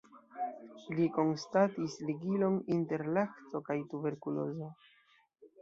[0.99, 4.73] Li konstatis ligilon inter lakto kaj tuberkulozo.